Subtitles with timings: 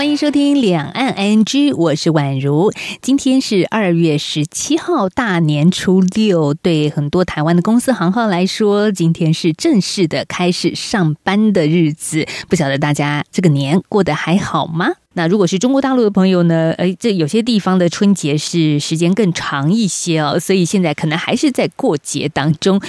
[0.00, 1.44] 欢迎收听《两岸 ING》，
[1.76, 2.72] 我是宛如。
[3.02, 6.54] 今天是二月十七号，大年初六。
[6.54, 12.26] 对很多台湾的公司行号来说，今天是正式的开始上班的日子。
[12.48, 14.88] 不晓得大家这个年过得还好吗？
[15.14, 16.72] 那如果是中国大陆的朋友呢？
[16.78, 22.80] 哎，这有些地方的春节是时间更长一些哦，所以现在可能还是在过节当中。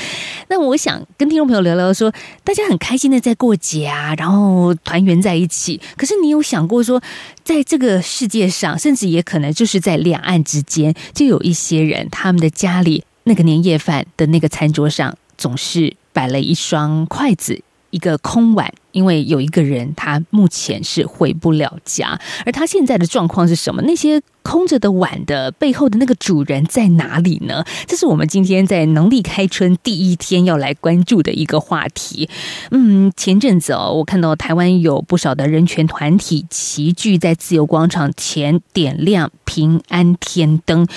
[0.48, 5.82] 那我想跟听众朋友聊聊，说大家很开心的在过节啊，然后团圆在一起。
[5.98, 7.02] 可是你有想过说，
[7.44, 17.64] 在这个世界上，甚至也可能就是在两岸之间，就有一些人，他们的家里那个年夜饭的那个餐桌上，总是摆了一双筷子。
[17.90, 23.82] 一个空碗，因为有一个人他目前是回不了家，而他现在的状况是什么？
[23.84, 27.64] 那些空着的碗的背后的那个主人在哪里呢？
[27.88, 32.30] 这是我们今天在农历开春第一天要来关注的一个话题。
[32.72, 40.88] 嗯，前阵子哦，我看到台湾有不少的人权团体齐聚在自由广场前点亮平安天灯，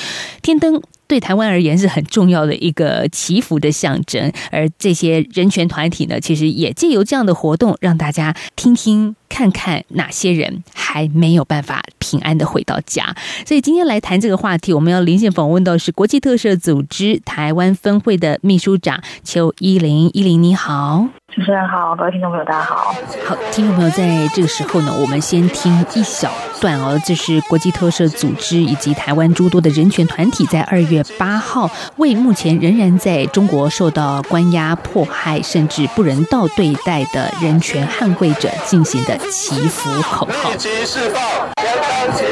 [0.42, 0.82] 天灯。
[1.06, 13.12] 对台湾而言是很重要的一个祈福的象征，而这些人权团体呢，其实也借由这样的活动，让大家听听看看哪些人还没有办法平安的回到家。
[13.44, 21.08] 所以今天来谈这个话题，我们要连线访问到是国际特赦组织台湾分会的秘书长邱依林，依林你好。
[21.34, 22.94] 主持人好，各位听众朋友，大家好。
[23.26, 40.50] 好，听众朋友，在这个时候呢，我们先听一小段哦，这是国际特赦组织以及台湾诸多的人权团体在二月八号为目前仍然在中国受到关押、迫害甚至不人道对待的人权捍卫者进行的祈福口号。
[40.50, 41.22] 立即释放，
[41.56, 42.26] 平安健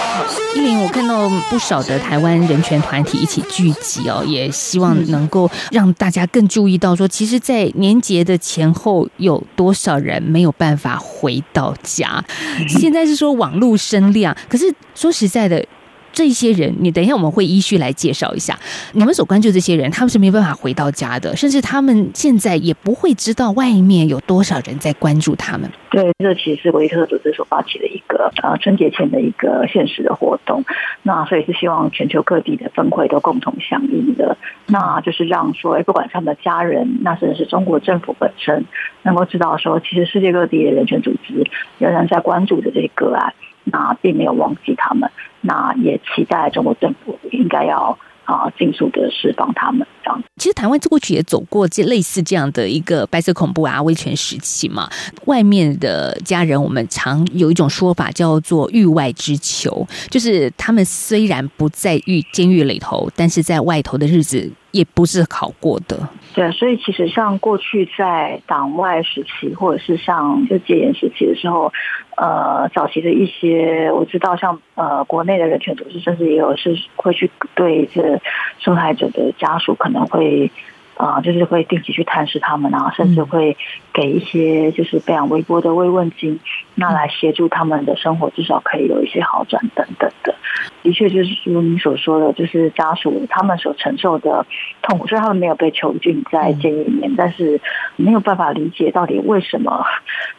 [0.55, 12.23] 依林，我看到不少的台湾人权团体一起聚集哦，也希望能够让大家更注意到，说其实，在年节的前后，有多少人没有办法回到家。
[12.67, 15.63] 现在是说网络声量，可是说实在的。
[16.13, 18.57] 这些人，你等一下我们会依序来介绍一下。
[18.93, 25.69] 你们所关注这些人，他们是没办法回到家的，甚至他们现在也不会知道外面有多少人在关注他们。
[25.89, 30.63] 对，这其实是维特组织所发起的一个呃春节前的一个现实的活动。
[31.01, 34.37] 那所以是希望全球各地的分会都共同响应的，
[34.67, 38.65] 那就是让说，哎，不管他们的家人，那甚至是中国政府本身，
[39.03, 41.47] 能够知道说，其实世界各地的人权组织
[41.79, 43.33] 仍然在关注的这些个案。
[43.65, 45.09] 那并没有忘记他们，
[45.41, 49.85] 那也期待中国政府应该要啊，尽速的释放他们。
[50.03, 54.89] 这样，其实台湾过去也走过这类似这样的一个白色恐怖啊、威权时期嘛。
[55.25, 66.07] 外面的家人，我们常有一种说法叫做“狱外之囚”，就是他们虽然不在狱监狱里头，但是在外头的日子也不是好过的。
[66.33, 71.71] 对，所以其实像过去在党外时期，或者是像就戒严时期的时候。
[72.15, 78.21] 呃，早期的一些我知道，像呃，国内的人权组织，甚至也有是会去对这
[78.59, 80.51] 受害者的家属，可能会
[80.97, 83.57] 啊，就是会定期去探视他们啊，甚至会
[83.93, 86.39] 给一些就是非常微薄的慰问金，
[86.75, 90.35] 那来协助他们的生活，至少可以有一些好转等等的。
[90.81, 94.45] 的确，就是如你所说的，就是家属他们所承受的
[94.81, 97.59] 痛苦，虽然他们没有被囚禁在监狱里面，但是
[97.95, 99.83] 没有办法理解到底为什么，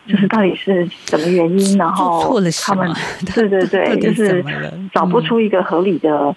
[0.07, 2.91] 就是到底是什么原因，然后他们
[3.35, 4.45] 对对对， 就是
[4.93, 6.35] 找不出一个合理的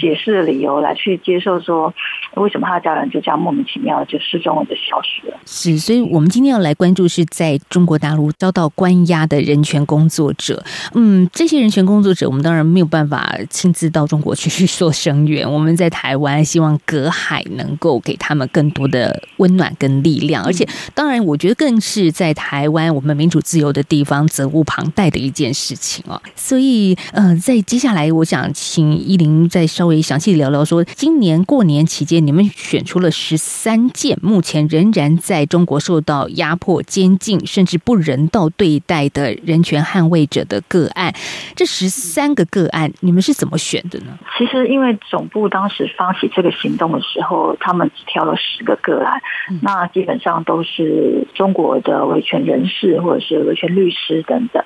[0.00, 1.92] 解释的理由来去接受说，
[2.34, 5.36] 为什么他的家人就这样莫名其妙就失踪了就消失了。
[5.46, 10.62] 是，所以我们今天要来关注是在中国大陆遭到关押的人权工作者。
[10.94, 13.36] 嗯，这些人权工作者，我们当然没有办法。
[13.50, 26.20] 亲自到中国去去做声援，我们在台湾希望隔海能够给他们更多的温暖跟力量，而且当然，我觉得更是在台湾我们民主自由的地方责无旁贷的一件事情哦。
[26.36, 41.14] 所以，呃，在接下来，我想请依林再稍微详细聊聊，说今年过年期间，你们选出了十三件目前仍然在中国受到压迫、监禁甚至不人道对待的人权捍卫者的个案，
[41.56, 43.38] 这十三个个案，你们是。
[43.38, 44.18] 怎么选的呢？
[44.36, 49.22] 其实，因为总部当时发起这个行动的时候，他们只挑了十个个案，
[49.62, 54.60] 那基本上都是中国的维权人士或者是维权律师等等。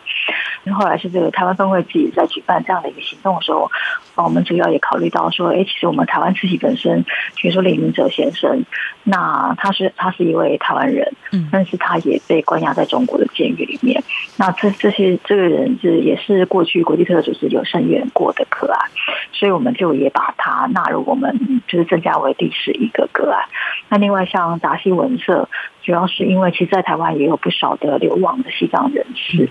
[0.74, 3.70] 后来是这个台湾分会自己在举办这样的一个行动的时候，
[4.14, 7.04] 我们主要也考虑到说，哎，其实我们台湾自己本身，
[7.36, 8.62] 比如说李明哲先生，
[9.04, 14.02] 那他是他是一位台湾人，嗯，但是他也被关押在中国的监狱里面。
[14.36, 18.90] 那这这些这个人是也是过去国际特赦组织有声援过的个案，
[19.32, 23.48] 所以我们就也把他纳入我们就是增加为第十一个个案。
[23.88, 25.48] 那另外像达西文社，
[25.82, 29.48] 主要是因为其实，在台湾也有不少的流亡的西藏人士，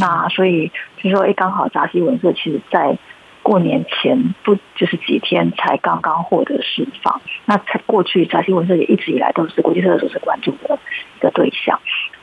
[0.00, 0.70] 那所以
[1.02, 2.96] 就说，哎，刚好达西文社其实在。
[3.44, 7.20] 过年前不就是几天才刚刚获得释放？
[7.44, 10.78] 那才过去，扎西文社也一直以来都是国际社会所是关注的
[11.18, 11.78] 一个对象。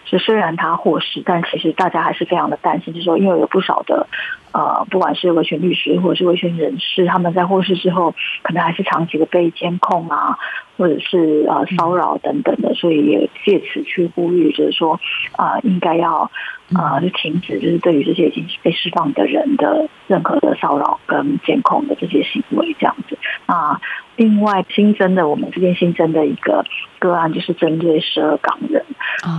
[0.06, 4.08] 就虽然他获释，但其实大家还是非常的担心，就是说，因为有不少的
[4.52, 10.38] 呃，不管是维权律师或者是维权人士，他们在获释之后，可能还是长期的被监控啊，
[10.78, 15.00] 或者是呃骚扰等等的，所以也借此去呼吁，就是说
[15.38, 16.30] 啊，应该要。
[16.74, 23.18] 啊，就停止，就是对于这些已经被释放的人的任何的骚扰跟监控的这些行为，这样子。
[23.46, 23.78] 那
[24.16, 26.64] 另外新增的，我们这边新增的一个
[26.98, 28.86] 个案，就是针对十二港人。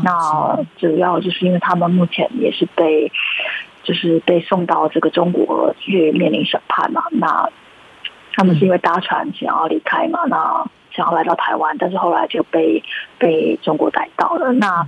[0.04, 3.10] 那主要就是因为他们目前也是被，
[3.82, 7.02] 就是被送到这个中国去面临审判嘛。
[7.10, 7.48] 那
[8.34, 10.20] 他们是因为搭船想要离开嘛？
[10.26, 12.82] 那想要来到台湾，但是后来就被
[13.22, 14.52] 被中国逮到了。
[14.52, 14.84] 那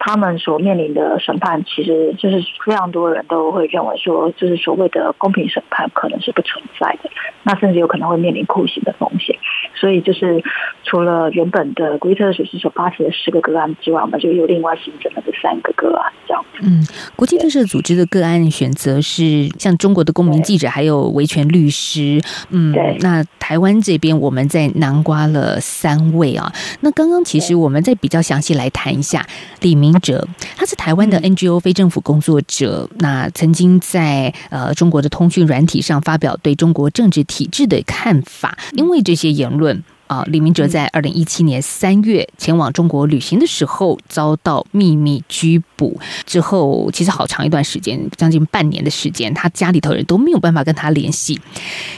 [0.00, 7.10] 他们所面临的审判，其实就是非常多人都会认为说，就是所谓的公平审判可能是不存在的，
[7.44, 9.36] 那甚至有可能会面临酷刑的风险。
[9.74, 10.42] 所以，就是
[10.82, 16.44] 除了原本的国际特赦组织所发起的十个个案之外，我们就又另外新增了这三个个案，这样。
[16.62, 16.84] 嗯，
[17.14, 22.20] 国际特赦组织的个案选择是像中国的公民记者，还有维权律师。
[22.50, 22.96] 嗯，对。
[23.00, 26.52] 那台湾这边，我们在南瓜了三位啊。
[26.80, 29.26] 那刚刚其实我们再比较详细来谈一下
[29.60, 29.88] 李明。
[29.88, 39.82] 明哲，他是台湾的 NGO 非政府工作者，那曾经在呃中国的通讯软体上发表对中国政治体制的看法，因为这些言论。
[40.08, 51.40] 啊，李明哲在二零一七年三月前往中国旅行的时候遭到秘密拘捕之后，其实好长一段时间，将近半年的时间，他家里头人都没有办法跟他联系。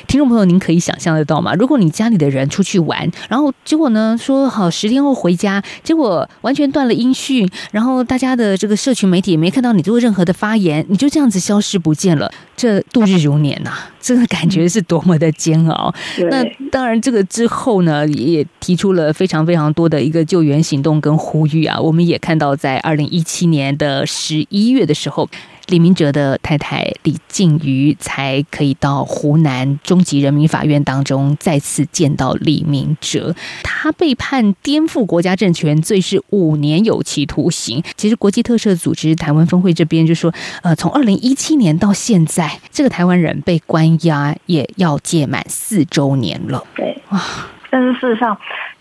[0.06, 1.54] 听众朋友，您可以想象得到吗？
[1.54, 15.92] 如果你家里的人出去玩，然后结果呢说好十天后回家，结果完全断了音讯，然后大家的这个社群媒体也没看到你做任何的发言，你就这样子消失不见了，这度日如年呐，这个感觉是多么的煎熬。
[16.30, 18.06] 那当然，这个之后呢？
[18.10, 21.78] 也提出了非常非常多的一个救援行动跟呼吁啊！
[21.80, 25.28] 我们也看到，在二零一七年的十一月的时候。
[25.66, 33.32] 李明哲的太太李静瑜才可以到湖南中级人民法院当中再次见到李明哲。
[33.62, 37.80] 他被判颠覆国家政权罪是五年有期徒刑。
[37.96, 46.64] 其实国际特赦组织台湾分会这边就说，呃，从二零一七年到现在，这个台湾人被关押也要届满四周年了。
[46.74, 47.22] 对，哇！
[47.70, 48.36] 但是事实上。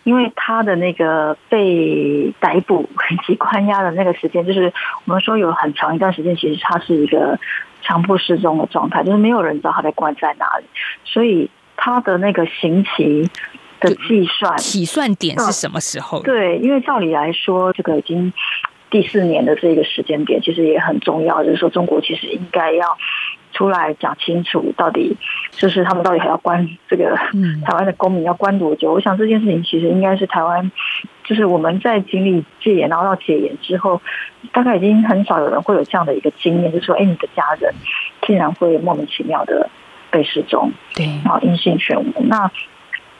[0.05, 4.73] 因为他的那个被逮捕以及关押的那个时间，就是
[5.05, 7.37] 我们说有很长一段时间，其实他是一个
[7.83, 10.65] 强迫失踪的状态，就是没有人知道他被关在哪里，
[11.03, 13.29] 所以他的那个刑期
[13.79, 16.23] 的计算起算点是什么时候？
[16.23, 18.33] 对，因为照理来说，这个已经
[18.89, 22.97] 第四年的这个时间点，其实也很重要，就是说中国其实应该要。
[23.51, 25.17] 出来讲清楚，到底
[25.51, 27.15] 就是他们到底还要关这个
[27.65, 28.93] 台湾的公民要关多久？
[28.93, 30.71] 我想这件事情其实应该是台湾，
[31.23, 34.01] 就是我们在经历戒严，然后到解严之后，
[34.51, 37.73] 大概已经很少有人会有这样的一个经验，就是说，哎，你的家人
[38.25, 39.69] 竟然会莫名其妙的
[40.11, 42.13] 被失踪，对，然后音信全无。
[42.23, 42.51] 那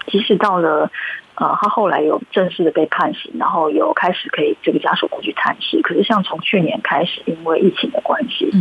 [0.08, 0.92] 即使到了。
[1.39, 5.81] 呃，他后来有正式的被判刑，然后有开始可以这个家属过去探视。
[5.81, 8.51] 可是像从去年开始，因为疫情的关系，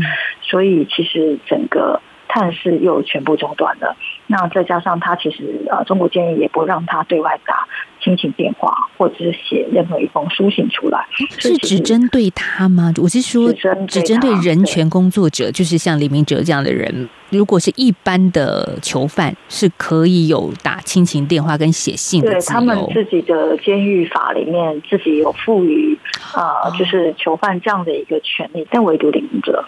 [0.43, 3.97] 所以其实整个探视又全部中断了。
[4.27, 7.67] 那再加上他其实呃，中国建议也不让他对外打。
[8.01, 11.05] 亲情电话，或者是写任何一封书信出来，
[11.37, 12.95] 是只针对他吗？
[13.03, 13.53] 我是说，
[13.89, 17.09] 只针对人权工作者，就是像李明哲这样的人。
[17.31, 25.99] 如果是一般的囚犯，是可以有打亲情电话跟写信的对他们自己的监狱法里面自己有赋予
[26.33, 29.65] 啊，就是囚犯这样的一个权利，但唯独李明哲。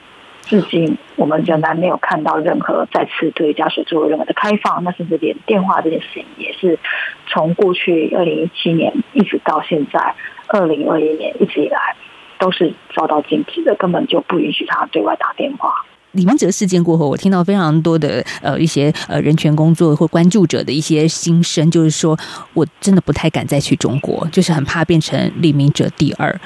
[0.50, 4.82] 至今，我们仍然没有看到任何再次对家属做任何的开放。
[4.82, 6.76] 那甚至连电话这件事情，也是
[7.28, 10.16] 从过去二零一七年一直到现在
[10.48, 11.94] 二零二一年一直以来，
[12.40, 15.86] 都是遭到禁止的，根本就不允许他对外打电话。
[16.12, 22.18] 李明哲事件过后，我听到非常多的呃一些呃人权工作或关注者的一些心声，就是说
[22.52, 26.40] 我真的不太敢再去中国，就是很怕变成李明哲第二。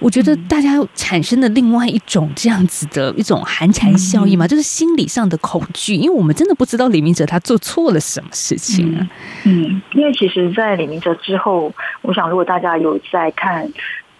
[0.00, 9.06] 我觉得大家产生的另外一种这样子的一种寒蝉效应嘛，就是心理上的恐惧，因为我们真的不知道李明哲他做错了什么事情啊。
[9.44, 13.70] 嗯，因为其实，在李明哲之后，我想如果大家有在看。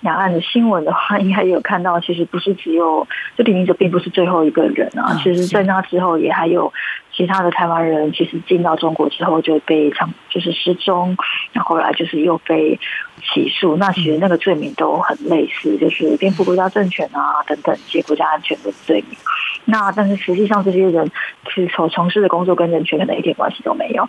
[0.05, 3.09] 两岸的新闻的话，应该也有看到，其实不是只有
[3.39, 6.71] 就李明哲并不是最后一个人啊，其实在那之后也还有
[7.11, 11.17] 其他的台湾人，其实进到中国之后就被长就是失踪，
[11.53, 12.79] 然后来就是又被
[13.23, 19.19] 起诉，那其实那个罪名都很类似，就是颠覆国家政权啊等等一些国家安全的罪名。
[19.67, 21.11] 那但是实际上这些人
[21.47, 24.09] 其实从从事的工作跟人权可能一点关系都没有，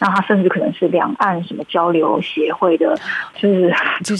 [0.00, 2.96] 那他甚至可能是两岸什么交流协会的，
[3.36, 3.72] 就是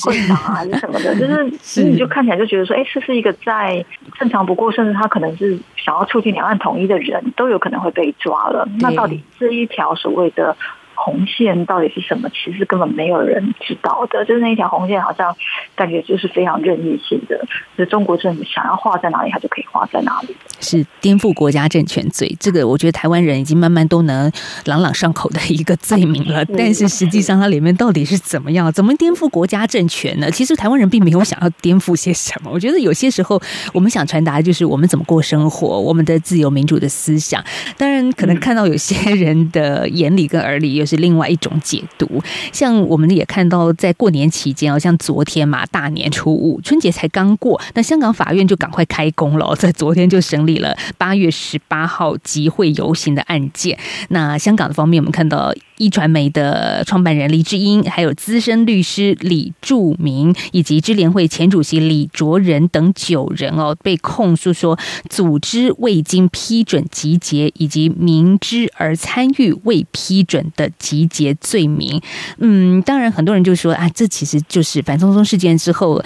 [0.05, 1.15] 会长啊还是什么的。
[1.15, 3.85] 就是 你就看起来就觉得说，哎，这是一个再
[4.19, 8.69] 正常不过，甚至他可能是想要促进两岸统一的人，都有可能会被抓了。
[8.81, 10.57] 那到底这一条所谓的？
[11.05, 12.31] 红线到底是什么？
[12.31, 14.25] 其实根本没有人知道的。
[14.25, 15.37] 就是那一条红线，好像
[15.77, 17.37] 感觉就是非常任意性的，
[17.77, 20.35] 就是中国政府想要画在哪里，它就可以画在哪里。
[20.61, 24.33] 是颠覆国家政权罪，这个我觉得台湾人已经慢慢都能
[24.65, 26.43] 朗朗上口的一个罪名了。
[26.47, 28.73] 但是实际上它里面到底是怎么样？
[28.73, 30.31] 怎么颠覆国家政权呢？
[30.31, 32.51] 其实台湾人并没有想要颠覆些什么。
[32.51, 33.39] 我觉得有些时候
[33.75, 37.45] 我们想传达的就是我们怎么过生活，我们的自由民主的思想。
[37.77, 42.23] 当然，可能看到有些人的眼里跟耳里又另外一种解读。
[42.53, 53.79] 像我们也看到，在过年期间，啊像昨天嘛，大年初五，春节才刚过，那香港法院就赶快开工了，在昨天就审理了八月十八号集会游行的案件。
[54.09, 55.53] 那香港的方面，我们看到。
[55.79, 64.79] 一传媒的创办人黎智英，还有资深律师李柱明，以及支联会前主席李卓人等九人哦，被控诉说
[65.09, 72.01] 组织未经批准集结，以及明知而参与未批准的集结罪名。
[72.39, 76.03] 嗯，当然很多人就说啊，这其实就是反送中事件之后。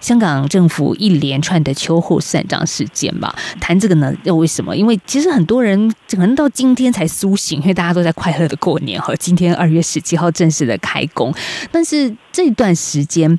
[0.00, 4.12] 香港政府一连串的秋后算账事件吧，谈这个呢？
[4.24, 4.76] 又为什么？
[4.76, 11.34] 因为其实很多人可能到今天才苏醒，因为大家都在快乐的过年哈今天二月十七号正式的开工，
[11.70, 13.38] 但是这段时间。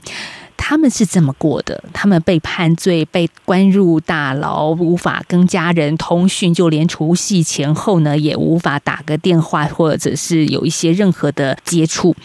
[0.57, 12.15] 他们是这么过的，他们被判罪，被关入大牢，无法跟家人通讯，就连除夕前后呢，也无法打个电话，或者是有一些任何的接触。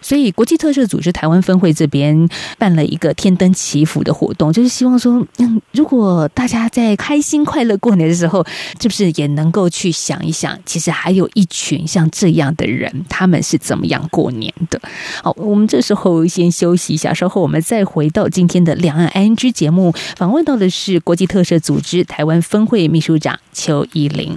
[0.00, 8.44] 所以，国际特赦组织台湾分会这边办了一个天灯祈福的活动，就是希望说，嗯，如果大家在开心快乐过年的时候，
[8.80, 14.80] 是不是也能够去想一想，其实还有一群像这样的人，他们是怎么样过年的？
[15.22, 17.60] 好，我们这时候先休息一下，稍后我们。
[17.70, 24.36] 再回到今天的两岸 ING 节目，访问到的是国际特赦组织台湾分会秘书长邱依玲。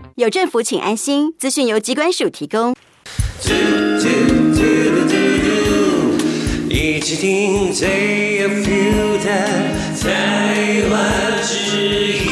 [0.15, 1.33] 有政府，请安心。
[1.37, 2.75] 资讯由机关署提供。
[3.41, 4.03] 嘟嘟
[4.53, 5.13] 嘟嘟嘟
[5.47, 9.29] 嘟一起听最有 feel 的
[10.01, 11.55] 台湾之
[12.25, 12.30] 音。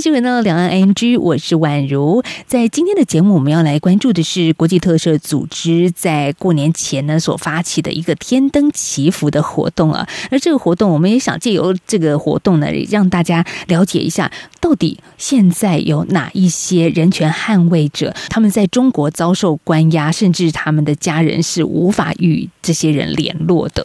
[0.00, 2.22] 新闻呢两岸 ING，我是宛如。
[2.46, 10.08] 在今天的节目，我们要来关注的是国际特赦组织在过年前呢所发起的一个天灯祈福的活动啊。
[10.30, 23.84] 而这个活动，我们也想借由这个活动呢，让大家了解一下，到底现在有哪一些人权捍卫者，他们在中国遭受关押，甚至他们的家人是无法与这些人联络的。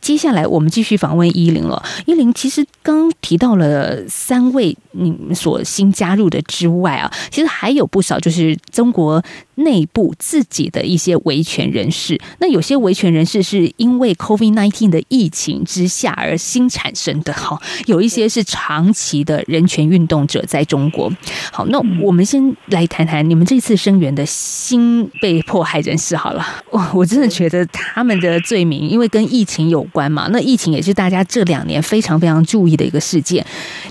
[0.00, 1.82] 接下来，我们继续访问依林了。
[2.06, 9.22] 依林其实刚提到了三位，你所我新加入的之外啊，其实还有不少，就是中国。
[9.56, 21.12] 内部自己的一些维权人士，那有些维权人士是因为 COVID-19 的疫情之下而新产生的哈，有一些是长期的人权运动者在中国。
[21.52, 26.44] 好，那我们先来谈谈你们这次声援的新被迫害人士好了。
[26.72, 33.44] 哇， 我真的觉得他们的罪名因为跟疫情有关嘛，那疫情也是大家这两年非常非常注意的一个事件。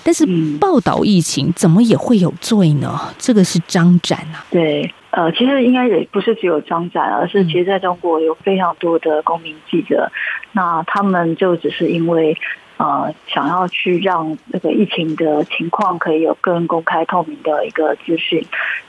[0.04, 0.26] 但是
[0.60, 3.00] 报道疫情怎么也会有罪呢？
[3.18, 4.92] 这个是张展啊，对。
[5.16, 10.12] 呃，其实应该也不是只有张展，而是其实在中国有非常多的公民记者，
[10.54, 12.36] 那他们就只是因为
[12.78, 18.44] 呃想要去让那个疫情的情况可以有更公开透明的一个资讯，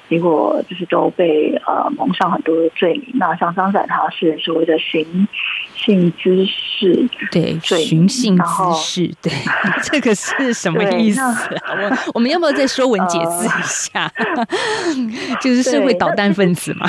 [0.08, 3.04] 结果就是都被呃蒙上很多的罪名。
[3.16, 5.28] 那像张展他是所谓的寻
[5.86, 9.32] 衅滋事，对，罪寻衅然后滋事，对，
[9.82, 11.36] 这个是什么意思啊？
[12.06, 14.10] 我我们要不要再说文解字一下？
[15.40, 16.88] 就是社会对导弹分子嘛。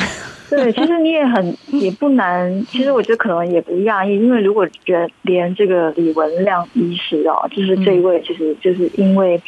[0.50, 9.42] 对，其实你也很也不难，其实我觉得可能也不讶异，因为如果连连这个李文亮医师哦，就是这一位，其实就是因为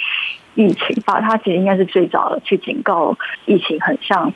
[0.55, 4.33] 疫情吧，他其实应该是最早的去警告疫情很像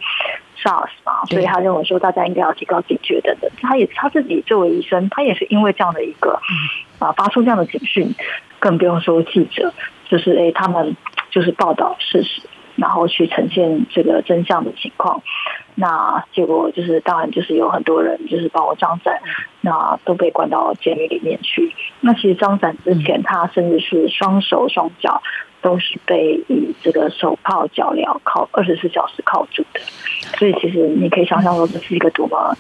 [0.64, 3.50] SARS 嘛，所以他认为说大家应该要提高警觉等等。
[3.62, 6.40] 他也他自己作为医生，他也是因为这样的一个
[7.00, 8.14] 啊发出这样的警讯，
[8.60, 9.74] 更不用说记者，
[10.10, 10.96] 就是诶他们
[11.30, 12.42] 就是报道事实。
[12.78, 15.22] 然后去呈现这个真相的情况，
[15.76, 19.22] 那结果就是，当然就是有很多人，就是包括张展，
[19.60, 21.76] 那都被关到监狱里面去。
[22.00, 25.22] 那其实张展之前，他甚至是双手双脚
[25.62, 29.80] 都是被以这个手铐脚镣铐二十四小时铐住的，
[30.38, 32.56] 所以其实你可以想象说，这是一个多么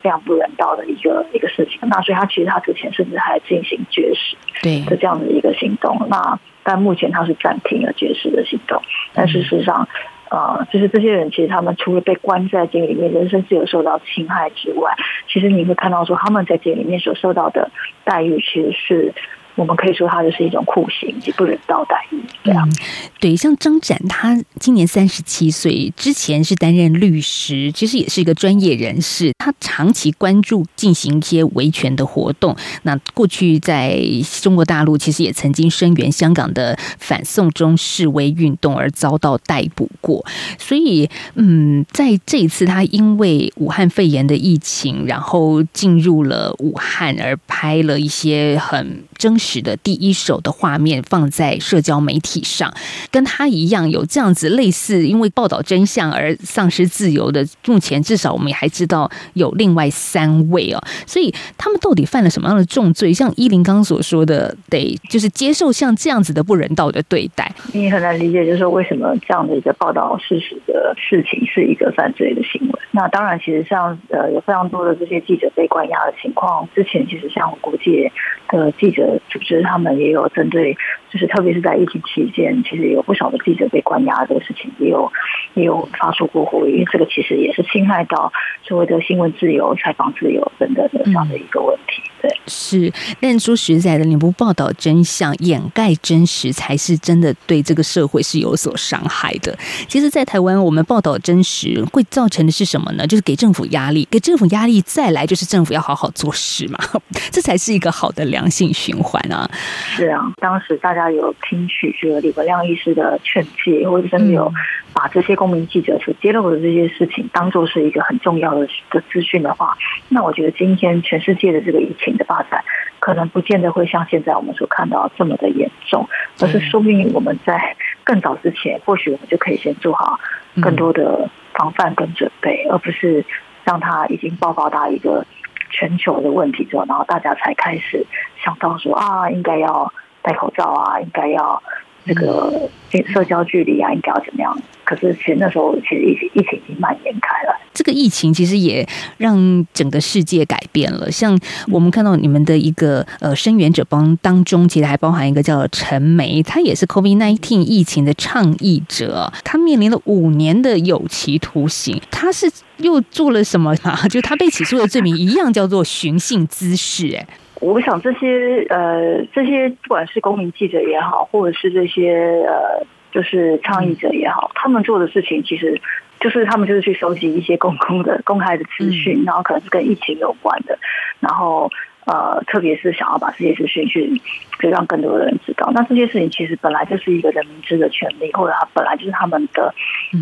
[0.00, 1.78] 非常不人道的一个一个事情。
[1.82, 6.06] 那所以他其实他之前甚至还进行绝食，对的这样的一个行动。
[6.08, 8.80] 那但目前他是暂停了绝食的行动，
[9.12, 9.88] 但事实上，
[10.30, 14.94] 呃，就是这些人其实他们除了被关在监狱里面，人身自由受到侵害之外，
[15.28, 17.70] 其实你会看到说他们在监狱里面所受到的
[18.04, 19.12] 待遇，其实是
[19.54, 22.62] 我们可以说它就是一种酷刑及不人道待遇，对啊。
[22.64, 22.72] 嗯，
[23.20, 29.32] 对，像张展，他今年三十七岁，之前是担任律师，其实也是一个专业人士。
[29.38, 32.56] 他长期关注进行一些维权的活动。
[32.82, 34.00] 那过去在
[34.40, 40.24] 中国大陆，其实也曾经声援香港的反送中示威运动而遭到逮捕过。
[40.58, 52.74] 所以，嗯，在这一次，他因为武汉肺炎的疫情，然后进入了武汉，而拍了一些很真实的第一手的画面，放在社交媒体上。
[53.12, 60.82] 跟他一样有这样子类似，因为报道真相而丧失自由的，目前至少我们也还知道有另外三位哦。
[61.06, 63.12] 所以他们到底犯了什么样的重罪？
[63.12, 67.48] 像依林刚刚所说的，得就是接受像这样子的不人道的对待。
[67.72, 72.80] 你很难理解，就是说为什么这样的一个报道事实的事情是一个犯罪的行为。
[72.90, 78.10] 那当然，其实像呃有非常多的这些记者被关押的情况，之前其实像国际
[78.48, 80.76] 的记者组织，他们也有针对，
[81.12, 85.12] 就是特别是在疫情期间，其实有不少的记者被关押这个事情，也有
[85.52, 92.02] 也有发出过呼吁，因为这个其实也是侵害到所谓的新闻自由、采访自由等等的这样的一个问题。
[92.22, 92.30] 对。
[92.46, 99.56] 是，但说实在的，你不报道真相，掩盖真实，才是真的对这个社会是有所伤害的。
[99.88, 103.06] 其实，在台湾，我们报道真实会造成的是什么呢？
[103.06, 106.78] 就是给政府压力，给政府压力，再来就是政府要好好做事嘛，
[107.30, 109.48] 这才是一个好的良性循环啊。
[109.96, 114.52] 是啊，当时大家有听取这个李文亮医师的劝诫，或者真的有
[114.92, 119.76] 把这些公民记者所揭露的这些事情当做是一个很重要的的资讯的话，
[120.08, 122.62] 那我觉得今天全世界的这个疫情的发展，
[123.00, 126.08] 可能不见得会像现在我们所看到这么的严重，
[126.40, 130.20] 而是说不定我们在更早之前，或许我们就可以先做好
[130.60, 133.24] 更多的防范跟准备，而不是
[133.64, 135.24] 让它已经爆发到一个
[135.70, 138.04] 全球的问题之后，然后大家才开始
[138.44, 141.62] 想到说啊，应该要戴口罩啊，应该要
[142.04, 142.68] 这个
[143.12, 144.56] 社交距离啊，应该要怎么样？
[144.84, 147.58] 可是其实那时候其实疫情疫情已经蔓延开了。
[147.72, 151.10] 这个疫情其实也让整个世界改变了。
[151.10, 161.98] 像我们看到你们的一个呃声援者帮当中，其实还包含一个叫陈梅，他也是 COVID-19 疫情的倡议者，他面临了五年的有期徒刑。
[162.10, 163.96] 他是又做了什么嘛？
[164.10, 167.16] 就他被起诉的罪名一样叫做寻衅滋事。
[167.16, 167.26] 哎，
[167.62, 175.80] 我想这些呃这些不管是公民记者也好，或者是这些呃就是倡议者也好，他们做的事情其实。
[176.20, 180.78] 就是他们就是去收集一些公共的、公开的资讯，然后可能是跟疫情有关的，
[181.18, 181.68] 然后
[182.04, 184.20] 呃，特别是想要把这些资讯去，
[184.58, 185.70] 就让更多的人知道。
[185.72, 189.72] 那这些事情其实本来就是一个人民知的权利，或者他本来就是他们的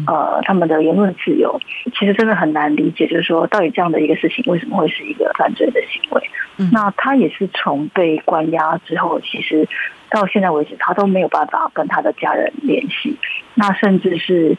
[0.07, 1.59] 呃他们的言论自由。
[1.95, 6.31] 其实真的很难理解，就是说到底这样的一个事情为什么会是一个犯罪的行为？
[6.73, 9.67] 那他也是从被关押之后，其实
[10.11, 13.17] 到现在为止，他都没有办法跟他的家人联系，
[13.55, 14.57] 那甚至是。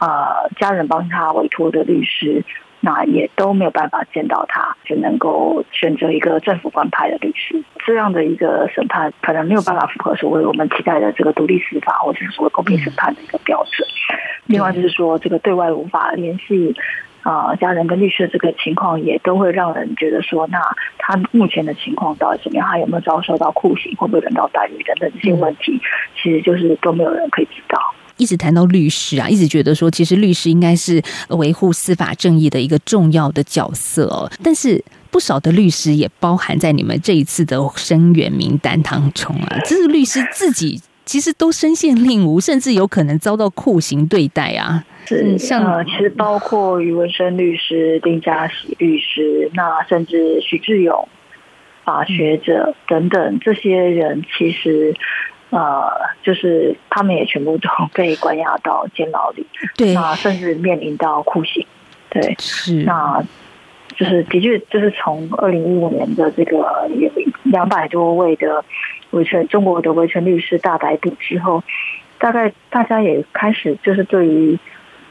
[0.00, 2.44] 呃，家人帮他委托的律师，
[2.84, 7.64] 那也都没有办法见到他，只能够选择一个政府官派的律师。
[7.86, 13.88] 这样的一个审判，可能没有办法符合所谓我们期待的这个独立司法，或者是所谓公平审判的一个标准。
[14.46, 16.74] 另外就是说，这个对外无法联系
[17.22, 20.60] 呃家人跟律师的这个情况，也都会让人觉得说，那
[20.98, 22.68] 他目前的情况到底怎么样？
[22.68, 25.80] 他有没有遭受到酷刑，会不会人道待遇等等这些问题，
[26.16, 27.94] 其实就是都没有人可以知道。
[28.16, 34.30] 一直谈到律师啊，一直觉得说，其实律师应该是维护司法正义的一个重要的角色哦。
[34.42, 39.58] 但是不少的律师也包含在你们这一次的声援名单当中啊。
[39.64, 44.84] 这是律师自己其实都身陷令吾，甚至有可能遭到酷刑对待啊。
[45.06, 51.06] 是像呃，其实包括余文生律师、丁家喜律师，那甚至许志勇
[51.84, 54.94] 法学者等等这些人，其实
[55.54, 55.88] 呃，
[56.20, 61.64] 就是他们也全部都被关押到监牢里，对，那甚至面临到酷刑。
[62.10, 63.22] 对，是那
[63.96, 67.08] 就是的确就是从二零一五年的这个有
[67.44, 68.64] 两百多位的
[69.12, 71.62] 维权中国的维权律师大逮捕之后，
[72.18, 74.58] 大概大家也开始就是对于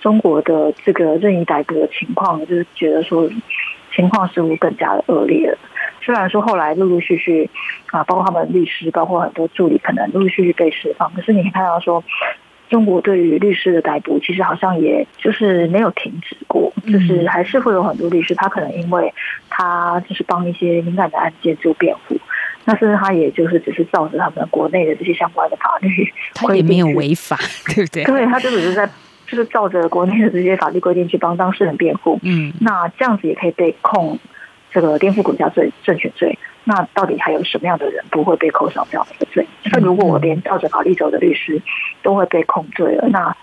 [0.01, 3.29] 中国的这个任意逮捕的情况，就是觉得说
[3.95, 5.58] 情况似乎更加的恶劣了。
[6.03, 7.49] 虽然说后来陆陆续续
[7.91, 12.03] 啊，包括他们律师，包括很多助理，可能陆陆续续被释放，可是你可以看到说。
[12.69, 19.13] 中国对于律师的逮捕，其实好像也就是没有停止过，就是还是会有很多律师，他可能因为
[19.47, 22.17] 他就是帮一些敏感的案件做辩护，
[22.65, 27.37] 那甚至他也就是只是照着他们国内的这些相关的法律， 他也没有违法，
[27.75, 28.03] 对不对？
[28.09, 28.89] 对，他就只是在
[29.27, 34.17] 就是照着国内的这些法律规定去帮当事人辩护，嗯，那这样子也可以被控
[34.73, 36.38] 这个颠覆国家罪、政权罪。
[36.65, 39.45] 那到底还有什么样的人不会被扣上这样的罪？
[39.65, 41.62] 那如果我连照着法律走的律师
[42.01, 43.36] 都会被控罪了，那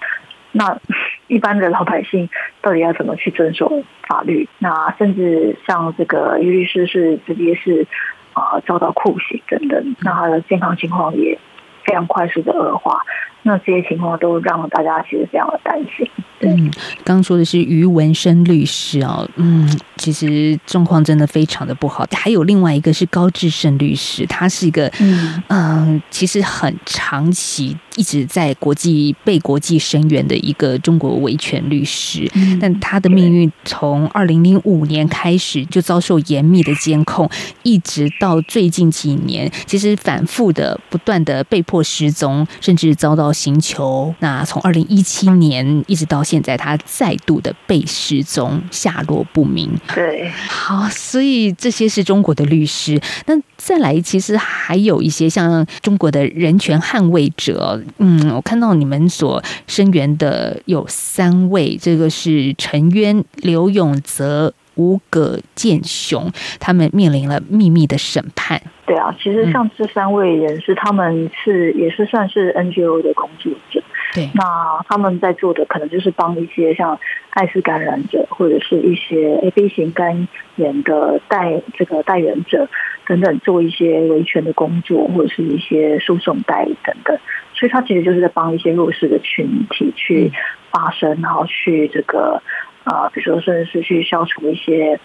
[0.52, 0.78] 那
[1.28, 2.28] 一般的老百姓
[2.62, 4.48] 到底要怎么去遵守法律？
[4.58, 7.86] 那甚至像这个于律师是直接是
[8.32, 11.38] 啊遭到酷刑等等，那他的健康情况也
[11.84, 13.02] 非常快速的恶化。
[13.42, 16.08] 那这些情况都让大家其实非常的担心。
[16.42, 16.70] 嗯，
[17.04, 22.06] 刚刚说的是于文生律师啊，嗯，其实状况真的非常的不好。
[22.12, 37.28] 还有另外一个是高志胜律师，他是一个嗯、呃其实很长期一直在国际被国际声援的一个中国维权律师，嗯但他的命运从二零零五年开始就遭受严密的监控，
[37.62, 44.14] 一直到最近几年，其实反复的不断的被迫失踪，甚至遭到刑求。
[44.20, 49.70] 那从二零一七年一直到现在，他再度的被失踪，下落不明。
[49.94, 53.00] 对，好，所以这些是中国的律师。
[53.26, 57.82] 那再来，其实还有一些像中国的人权捍卫者。
[57.98, 68.58] 嗯，我看到你们所声援的有三位，这个是陈渊、刘永泽、吴葛建雄，他们面临了秘密的审判。
[68.86, 73.82] 对啊，其实像这三位人士，他们是也是算是 NGO 的工作者。
[74.14, 74.42] 对，那
[74.88, 82.68] 他们在做的可能就是帮一些像艾滋感染者或者是一些 A B 型肝炎的代这个代言者
[83.06, 87.16] 等等做一些维权的工作，或者是一些诉讼代理等等。
[87.54, 90.32] 所以他其实就是在帮一些弱势的群体去
[90.72, 92.42] 发声，然后去这个
[92.90, 94.98] 啊，比如说甚至是去消除一些。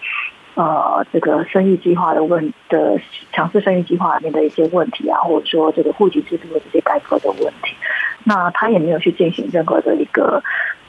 [0.56, 2.98] 呃，这个生育计划的问的
[3.30, 7.76] 强制生育计划里面的一些问题啊，或者说这个户籍制度的这些改革的问题，
[8.24, 10.42] 那他也没有去进行任何的一个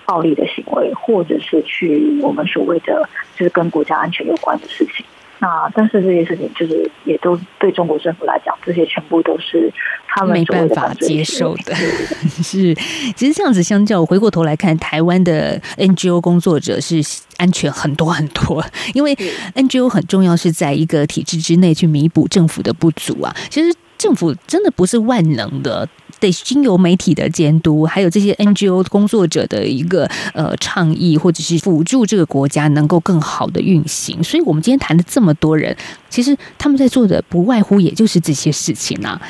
[0.05, 5.05] 暴力的行为，或者是去我们所谓的就是跟国家安全有关的事情。
[5.39, 9.71] 那但是这些事情就是也都对中国政府来讲，这些全部都是
[10.07, 11.75] 他们没办法接受的。
[12.41, 12.73] 是，
[13.15, 17.01] 其实这样子相较，回过头来看，台湾的 NGO 工作者是
[17.37, 19.15] 安全很多很多，因为
[19.55, 23.35] NGO 很重要，是在一个体制之内去弥补政府的不足啊。
[23.49, 25.87] 其实政府真的不是万能的。
[26.19, 34.23] 得经由媒体的监督，还有这些 NGO 工作者的一个呃倡议，或者是辅助这个国家能够更好的运行。
[34.23, 35.75] 所以，我们今天谈了这么多人，
[36.09, 39.21] 其实他们在做的不外乎也就是这些事情啊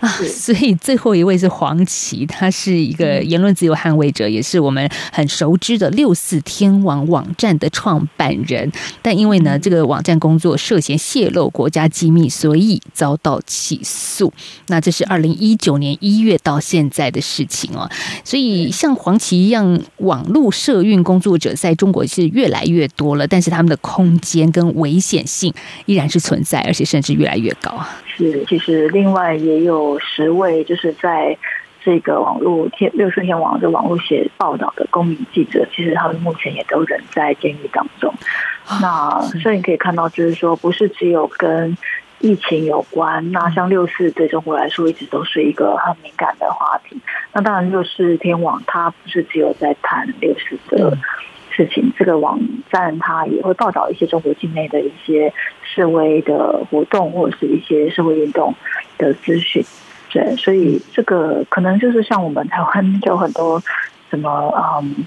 [0.00, 0.08] 啊！
[0.28, 8.70] 所以最后一位是黄琦，他是一个言论自由捍卫者，也是我们很熟知的六四天网网站的创办人。
[9.02, 14.32] 但因为呢，这个网站工作涉嫌泄露国家机密，所以遭到起诉。
[14.68, 17.88] 那这是二零一九年一月到现在的事情哦。
[18.24, 25.52] 所以像黄琦一样，网络社运工作者在中国是越来越多了，但是他们的空间跟危险性
[25.86, 27.88] 依然是存在，而且甚至越来越高啊。
[28.06, 31.36] 是，其实另外也有十位，就是在
[31.84, 38.14] 这个网络天六四天网的网络写报道的公民记者，其实他们目前也都仍在监狱当中。
[38.80, 41.76] 那所以你可以看到，就是说，不是只有跟
[42.20, 43.32] 疫情有关。
[43.32, 46.96] 那像六四对中国来说，一直都是一个很敏感的话题。
[47.32, 50.96] 那当然，六四天网它不是只有在谈六四的
[51.54, 52.40] 事情，这个网
[52.70, 58.54] 站它也会报道一些中国境内的一些示威的活动或者是一些社会运动
[58.98, 59.64] 的资讯。
[60.10, 63.62] 对，所以这个可能就是像我们台湾就有很多
[64.10, 65.06] 什么 嗯。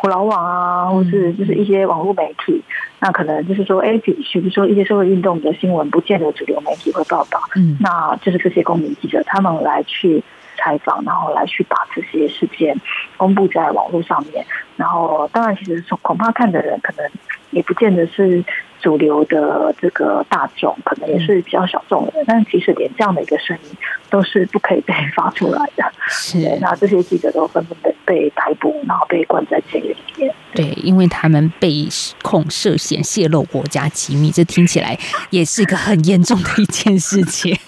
[0.00, 2.62] 虎牢网啊，或是就是一些网络媒体，
[3.00, 10.22] 那可能就是说，哎，比比如说一些社会运动的新闻，不见得主流媒体会报道，嗯，那就是这些公民记者他们来去
[10.58, 12.78] 采访，然后来去把这些事件
[13.16, 14.44] 公布在网络上面，
[14.76, 17.10] 然后当然，其实恐怕看的人可能
[17.50, 18.44] 也不见得是。
[18.80, 23.76] 主流的这个大众可能也是比较小众的，但是即使连这样的一个声音
[24.08, 25.84] 都是不可以被发出来的。
[26.06, 30.32] 是，那这些记者都纷纷被被逮捕，然后被关在监狱里面。
[30.54, 31.88] 对，因为他们被
[32.22, 34.96] 控涉嫌泄露国家机密，这听起来
[35.30, 37.58] 也是一个很严重的一件事情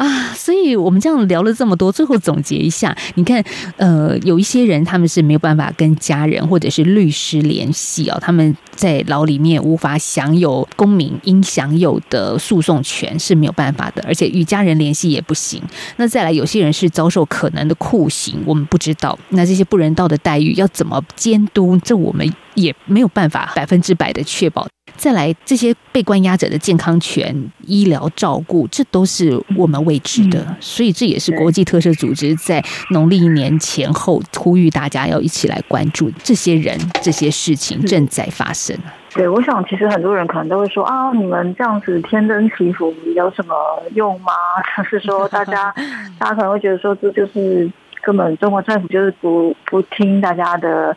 [0.00, 0.32] 啊。
[0.34, 3.44] 所以我们这样聊了这么多，最后总结一下，你看，
[3.76, 9.80] 呃，有一些人他们是没有办法跟家人或者是律师联系哦，他们在牢里面无。
[9.80, 15.58] 法享有公民应享有的诉讼权是没有办法的，而且与家人联系也不行。
[15.96, 19.18] 那再来，有些人是遭受可能的酷刑，我们不知道。
[19.30, 21.78] 那这些不人道的待遇要怎么监督？
[21.78, 24.68] 这我们也没有办法百分之百的确保。
[25.00, 27.34] 再来，这些被关押者的健康权、
[27.66, 30.46] 医疗照顾，这都是我们未知的。
[30.60, 38.76] 所以，这也是国际特赦组织在农历年前后呼吁大家要一起来关注这些人、这些事情正在发生。
[39.14, 43.54] 对，我想其实很多人可能都会说啊，你们这样子天真祈福有什么
[43.94, 44.34] 用吗？
[44.76, 45.74] 就 是说，大家
[46.18, 50.94] 大家可能会觉得说，这就是根本中国政府就是不不听大家的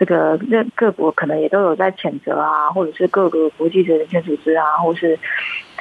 [0.00, 5.18] 这个，各各国可能也都有在谴责啊，或者是各个国际的人权组织啊，或是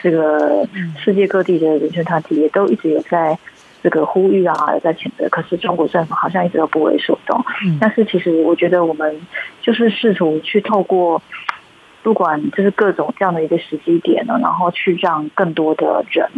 [0.03, 3.39] 这个世界各地的人权团体也都一直有在
[3.81, 5.29] 这个呼吁啊，有在谴责。
[5.29, 7.41] 可是中国政府好像一直都不为所动。
[7.79, 9.25] 但是其实我觉得我们
[9.61, 11.21] 就是试图去透过。
[12.01, 16.29] 不管就是各种这样的一个时机点呢，然后去让更多的人，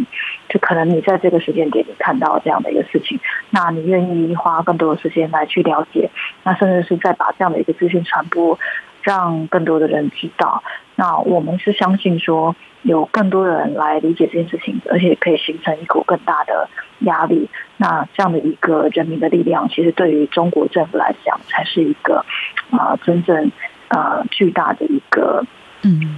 [0.48, 3.20] 就可能你在这个时间点你看到这样的一个事情，
[3.50, 6.10] 那你愿意花更多的时间来去了解，
[6.42, 8.58] 那甚至是再把这样的一个资讯传播，
[9.02, 10.62] 让更多的人知道。
[10.94, 16.68] 那我们是相信说，有更多的人来理解这件事情，而且可以形成一股更大的
[17.00, 17.48] 压力。
[17.78, 22.24] 那这样的一个人民的力量，其实对于中国政府来讲，才是一个
[22.70, 23.50] 啊真正
[23.92, 25.44] 呃巨大的一个。
[25.84, 26.16] 嗯，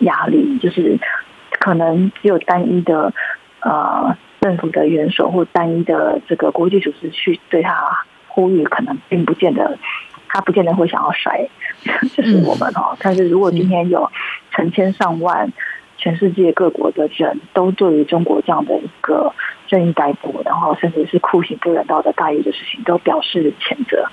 [0.00, 0.98] 压力就是
[1.60, 3.12] 可能只有单一的
[3.60, 9.78] 呃政府的元首或单一的这个国际组织去对他呼吁，可能并不见得
[10.26, 11.48] 他不见得会想要甩，
[12.12, 12.96] 就是我们哦。
[12.98, 14.10] 但是如果今天有
[14.50, 15.52] 成千上万
[15.96, 19.32] 全世界各国的人都对于中国这样的一个
[19.74, 24.06] 任意逮捕，然后甚至是酷刑不人道的待遇的事情都表示谴责，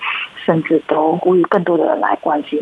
[0.43, 2.59] 甚至都呼吁更多的人来关心。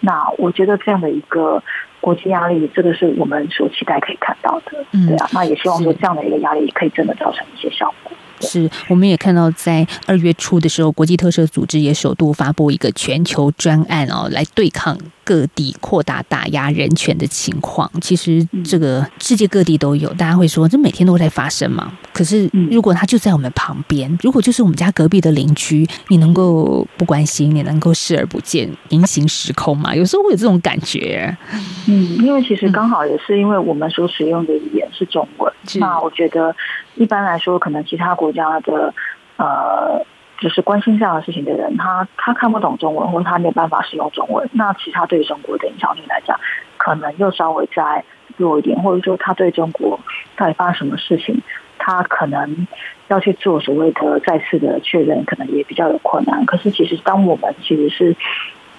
[0.00, 1.62] 那我觉得这样的一个
[2.02, 4.72] 国际压力，这个是我们所期待可以看到的，
[5.08, 5.26] 对啊。
[5.32, 8.12] 那也希望说这样的一个压力可以真的造成一些效果。
[8.44, 17.90] 是，我们也看到，在二月初的时候，国际特赦组织也首度发布一个全球专案哦，来对抗各地扩大打压人权的情况。
[18.00, 21.92] 其实这个世界各地都有，大家会说这每天都在发生嘛？
[22.12, 29.94] 可是如果他就在我们旁边，如果就是我们家隔壁的邻居，你能够不关心，你能够视而不见，平行时空嘛？
[29.94, 31.36] 有时候会有这种感觉。
[31.86, 36.54] 嗯，因为其实刚好也是因为我们所使用的语言是中文，那我觉得。
[36.94, 38.94] 一般来说，可能其他国家的
[39.36, 40.04] 呃，
[40.38, 46.38] 就是关心这样的事情的人，他他看不懂中文，或者他没有办法使用中文，那其他对中国的影响力来讲，
[46.76, 48.04] 可能又稍微再
[48.36, 49.98] 弱一点，或者说他对中国
[50.36, 51.42] 到底发生什么事情，
[51.78, 52.66] 他可能
[53.08, 56.46] 要去做所谓的再次的确认，可能也比较有困难。
[56.46, 58.16] 可是其实，当我们其实是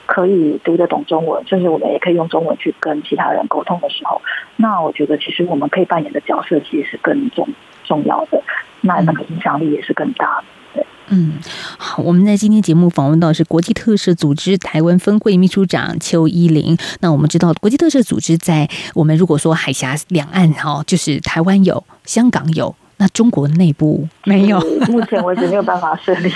[0.06, 4.22] 可以读得懂中文，甚至我们也可以用中文去跟其他人沟通的时候，
[4.56, 7.48] 那我觉得其实我们可以扮演的角色其实是更重。
[7.88, 8.42] 重要的，
[8.82, 10.44] 那那个影响力也是更大的。
[10.74, 11.34] 对，嗯，
[11.78, 16.78] 好，我们在今天节目访问到是国际特赦组织台湾分会秘书长邱依林。
[17.00, 26.30] 那我们知道，国际特赦组织在我们如果说海峡两岸哈，就是台湾有，香港有，那中国内部 没有，目前为止没有办法设立。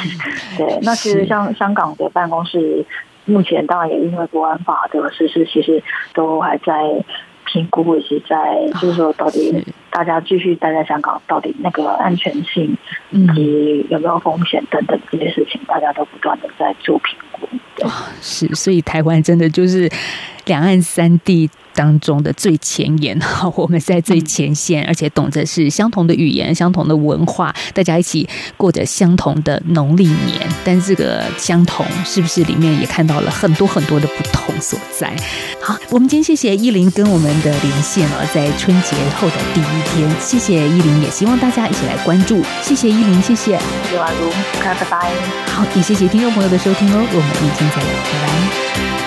[0.57, 2.85] 对，那其实像 香港的办公室，
[3.25, 5.83] 目前当然也因为国安法的实施，其实
[6.13, 6.73] 都还在。
[7.51, 8.35] 评估以及在，
[8.79, 12.77] 就是说，到底大家继续待在香港，到底那个安全性
[13.11, 17.47] 以及有没有风险等等这些事情，大家都不断的在做评估。
[18.21, 19.89] 是，所以台湾真的就是
[20.45, 21.49] 两岸三地。
[21.71, 30.45] 当中的最前沿，哈， 我们在最前线，而且懂得是相同的语言、相同的文化，大家一起过着相同的农历年。
[30.65, 35.15] 但这个相同，是不是里面也看到了很多很多的不同所在？
[35.69, 42.41] 好，我们今天谢谢依林跟我们的连线了，在春节后的第一天，谢谢依林，也希望大家一起来关注。
[42.63, 43.51] 谢谢依林，谢谢。
[43.83, 44.31] 谢谢宛如，
[44.63, 45.11] 拜拜。
[45.45, 48.98] 好，也谢谢听众朋友的收听哦，我们明天再聊，拜拜。